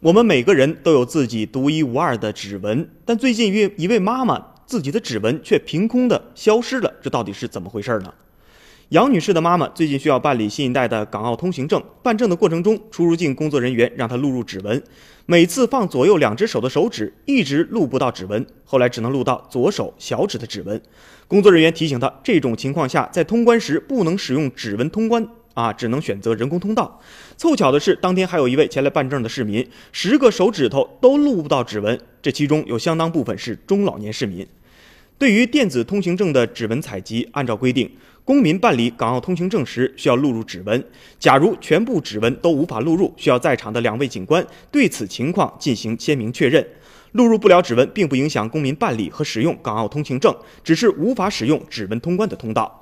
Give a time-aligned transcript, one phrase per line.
[0.00, 8.14] 我们每个人都有自己独一无二的指纹，但最近一位一位妈妈自己的指纹却凭空的消失了，这到底是怎么回事呢？
[8.90, 14.80] 杨女士的妈妈最近需要办理新一代的港澳通行证，办证的过程中，出入境工作人员让她录入指纹，
[15.26, 20.80] 每次放左右两只手的手指一直录不到指纹，后来只能录到左手小指的指纹。
[21.26, 25.28] 工作人员提醒她，这种情况下在通关时不能使用指纹通关。
[25.58, 27.00] 啊，只能选择人工通道。
[27.36, 34.46] 凑巧的是，当天还有一位前来办证的市民，十个手指头都录不到指纹，这其中有相当部分是中老年市民。
[35.18, 37.90] 对于电子通行证的指纹采集，按照规定，
[38.22, 40.84] 公民办理港澳通行证时需要录入指纹。
[41.18, 46.64] 假如全部指纹都无法录入，需要在场的两位警官对此情况进行签名确认。
[47.12, 50.32] 录入不了指纹，并不影响公民办理和使用港澳通行证，
[50.62, 52.80] 只是无法使用指纹通关的通道。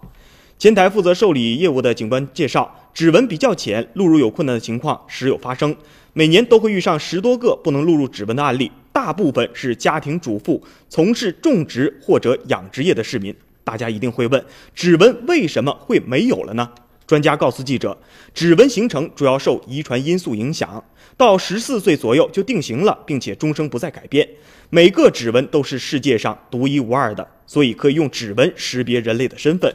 [0.59, 5.77] 前台负责受理业务的警官介绍，指纹比较浅，录入有困难的情况时有发生。
[6.15, 13.35] 每年都会遇上十多个不能录入指纹的案例，大部分是家庭主妇、从事种植或者养殖业的市民。
[13.65, 14.43] 大家一定会问，
[14.75, 16.71] 指纹为什么会没有了呢？
[17.07, 17.99] 专家告诉记者，
[18.33, 20.83] 指纹形成主要受遗传因素影响，
[21.19, 24.27] 到十四岁左右就定型了，并且终生不再改变。
[24.71, 29.71] 每个指纹都是世界上独一无二的，所以可以用指纹识别人类的身份。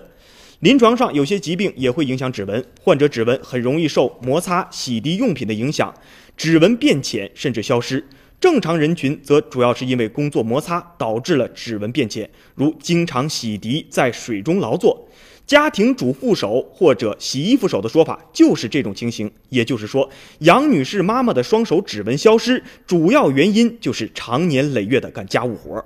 [0.61, 5.91] 临床上有些疾病也会影响指纹，患者指纹很容易受摩擦、洗涤用品的影响，
[6.37, 8.07] 指纹变浅甚至消失。
[8.39, 15.07] 正常人群则主要是因为工作摩擦导致了指纹变浅，如经常洗涤、在水中劳作。
[15.47, 19.29] 家庭主妇手或者洗衣服手的说法就是这种情形。
[19.49, 20.07] 也就是说，
[20.39, 25.83] 杨女士妈妈的双手指纹消失，主要原因就是常年累月的干家务活。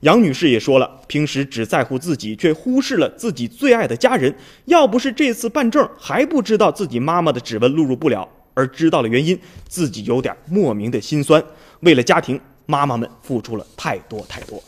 [0.00, 4.32] 杨女士也说了，平时只在乎自己，却忽视了自己最爱的家人。
[4.66, 11.42] 要不是这次办证还不知道自己妈妈的指纹录入不了，而知道了原因，自己有点莫名的心酸。
[11.80, 14.62] 为了家庭，妈妈们付出了太多太多。